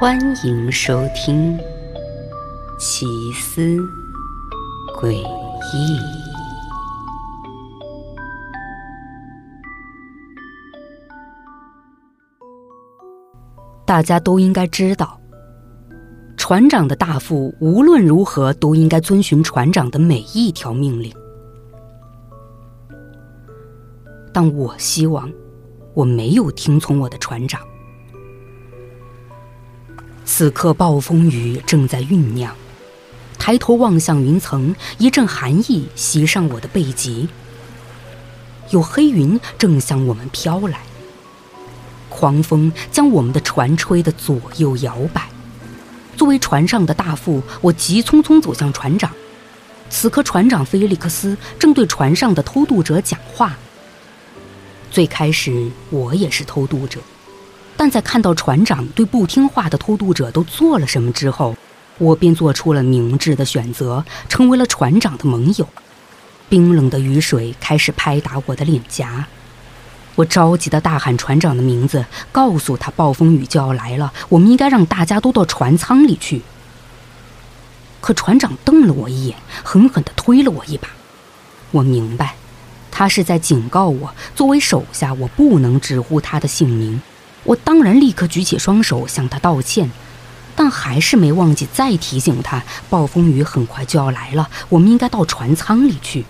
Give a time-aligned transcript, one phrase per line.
[0.00, 1.58] 欢迎收听
[2.78, 3.60] 《奇思
[4.98, 5.18] 诡异》。
[13.84, 15.20] 大家都应该知道，
[16.38, 21.12] 船长的大副无论如何都应该遵循船长的每一条命令。
[24.32, 25.30] 但我希望
[25.92, 27.60] 我没有听从我的船长。
[30.32, 32.54] 此刻暴风雨正在酝酿，
[33.36, 37.28] 抬头望向云层，一阵寒意袭上我的背脊。
[38.70, 40.82] 有黑云正向我们飘来，
[42.08, 45.28] 狂风将我们的船吹得左右摇摆。
[46.16, 49.10] 作为船上的大副，我急匆匆走向船长。
[49.90, 53.58] 此刻，船长菲利克斯正对船上的偷渡者讲话。
[54.92, 57.00] 最开始，我也是偷渡者。
[57.80, 61.56] 但在看到船长对不听话的偷渡者都做了什么之后，
[61.96, 65.66] 我便做出了明智的选择，成为了船长的盟友。
[66.50, 69.24] 冰冷的雨水开始拍打我的脸颊，
[70.14, 76.42] 我着急地大喊船长的名字，告诉他暴风雨就要来了，我们应该让大家都到船舱里去。
[78.02, 80.86] 可船长瞪了我一眼，狠狠地推了我一把。
[81.70, 82.34] 我明白，
[82.90, 87.00] 他是在警告我，作为手下，我不能直呼他的姓名。
[87.44, 89.90] 我当然立刻举起双手向他道歉，
[90.54, 96.24] 但还是没忘记再提醒他：暴风雨很快就要来了，我们应该到船舱里去。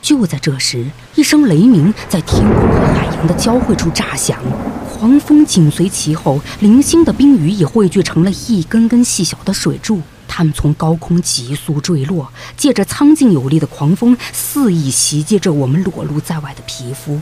[0.00, 4.40] 就在这时，一声雷鸣在天空和海洋的交汇处炸响，
[4.88, 17.20] 狂风紧随其后，零星的冰雨也汇聚成了一根根细小的水柱，它们从高空急速坠落，借着苍劲有力的狂风，肆意袭击着我们裸露在外的皮肤。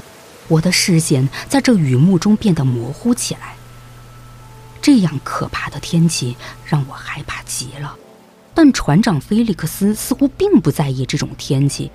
[0.49, 3.55] 我的视线在这雨幕中变得模糊起来。
[4.81, 7.97] 这样可怕的天气让我害怕极了，
[8.55, 11.91] 但船长菲利克斯似乎并不在意这种天气，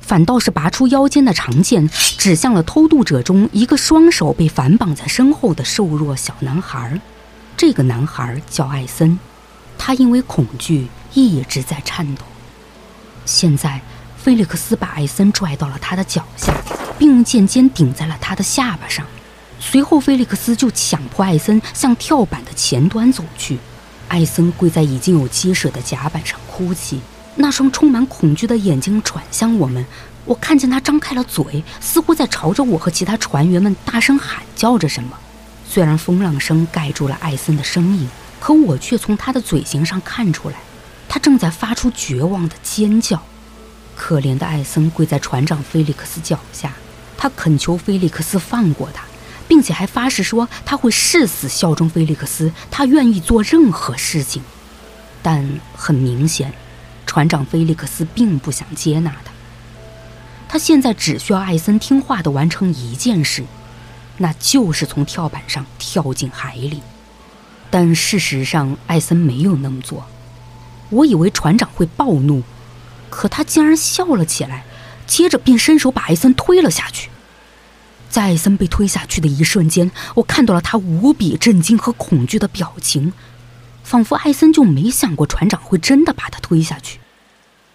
[0.00, 7.00] 反倒是拔出腰间的长剑，指向了偷渡者中一个双手被反绑在身后的瘦弱小男孩。
[7.56, 9.16] 这个男孩叫艾森，
[9.78, 12.24] 他因为恐惧一直在颤抖。
[13.24, 13.80] 现在，
[14.16, 16.52] 菲利克斯把艾森拽到了他的脚下。
[16.98, 19.06] 并用剑尖顶在了他的下巴上，
[19.58, 23.58] 随后菲利克斯就强迫艾森向跳板的前端走去。
[24.08, 27.00] 艾森跪在已经有积水的甲板上哭泣，
[27.36, 29.84] 那双充满恐惧的眼睛转向我们。
[30.24, 35.18] 我看见他张开了嘴，似乎在朝着我和其他船员们大声喊叫着什么。
[35.68, 38.06] 虽然风浪声盖住了艾森的声音，
[38.38, 40.56] 可我却从他的嘴型上看出来，
[41.08, 43.20] 他正在发出绝望的尖叫。
[44.02, 46.72] 可怜的艾森跪在船长菲利克斯脚下。
[47.16, 49.04] 他恳求菲利克斯放过他，
[49.46, 54.42] 并且还发誓说他会誓死效忠菲利克斯，他愿意做任何事情。
[55.22, 56.52] 但很明显，
[57.06, 59.30] 船长菲利克斯并不想接纳他。
[60.48, 63.44] 他现在只需要艾森听话的完成一件事，
[64.16, 66.82] 那就是从跳板上跳进海里。
[67.70, 70.04] 但事实上，艾森没有那么做。
[70.90, 72.42] 我以为船长会暴怒，
[73.12, 74.64] 可他竟然笑了起来，
[75.06, 77.10] 接着便伸手把艾森推了下去。
[78.08, 83.12] 在艾森被推下去的一瞬间，我看到了他无比震惊和恐惧的表情，
[83.84, 87.00] 仿佛艾森就没想过船长会真的把他推下去。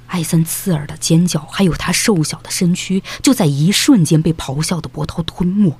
[0.07, 5.77] 艾森刺耳的尖叫，还有他瘦小的身躯，就在一瞬间被咆哮的波涛吞没。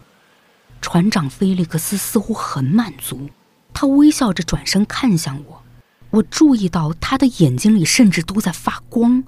[0.82, 3.30] 船长菲利克斯似乎很满足，
[3.74, 5.64] 他微笑着转身看向我，
[6.12, 9.24] 我注意到他的眼睛里甚至都在发光。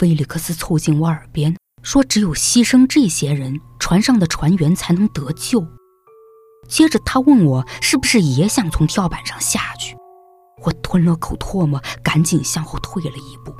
[0.00, 1.54] 菲利克斯凑近我耳边。
[1.82, 5.62] 说：“只有牺牲这些人，船上的船员才能得救。”
[6.66, 9.94] 接着他问我：“是不是也想从跳板上下去？”
[10.64, 13.54] 我吞了口唾沫，赶紧向后退了一步。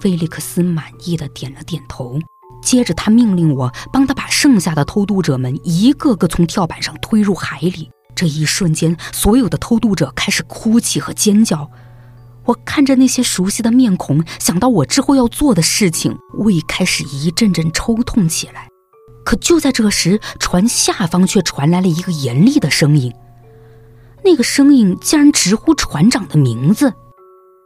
[0.00, 2.18] 菲利克斯满意的点了点头，
[2.60, 7.88] 接着他命令我帮他把剩下的偷渡者们一个个从跳板上推入海里。
[8.16, 11.70] 这一瞬间，所有的偷渡者开始哭泣和尖叫。
[12.46, 18.68] 我看着那些熟悉的面孔，想到我之后要做的事情，胃开始一阵阵抽痛起来。
[19.24, 23.12] 可就在这时，船下方却传来了一个严厉的声音。
[24.24, 26.92] 那个声音竟然直呼船长的名字。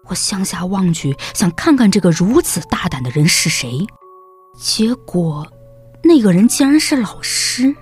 [0.08, 3.86] 我向下望去，想看看这个如此大胆的人是谁。
[4.56, 5.46] 结果，
[6.02, 7.74] 那个人竟然是老师。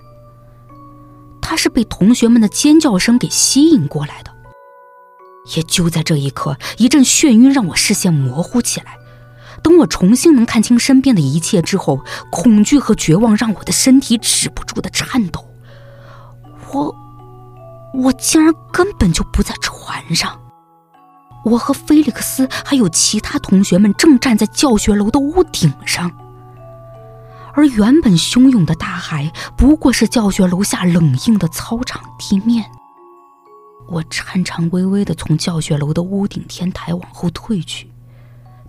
[1.40, 4.30] 他是被同学们的尖叫声给吸引过来的。
[5.56, 8.96] 也就在这一刻，一阵眩晕让我视线模糊起来。
[9.62, 15.44] 等我重新能看清身边的一切之后，恐惧和绝望让我的身体止不住的颤抖。
[16.72, 16.94] 我，
[17.92, 20.40] 我竟然根本就不在船上。
[21.44, 26.10] 我和菲利克斯还有其他同学们正站在教学楼的屋顶上，
[27.54, 32.64] 而原本汹涌的大海不过是教学楼下冷硬的操场地面。
[33.90, 37.90] 我颤颤巍巍地从教学楼的屋顶天台往后退去，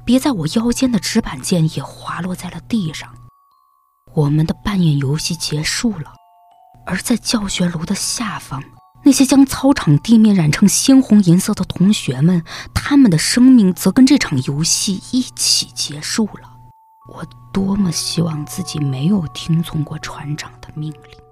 [0.06, 3.14] 别在我腰间的纸板剑也滑落在了地上。
[4.14, 6.14] 我们的扮演游戏结束了，
[6.86, 8.64] 而在教学楼的下方。
[9.04, 12.44] 那些将操场地面染成鲜红颜色的同学们，
[12.74, 16.52] 他们的生命则跟这场游戏一起结束了。
[17.14, 21.29] 我多么希望自己没有听从过船长的命令。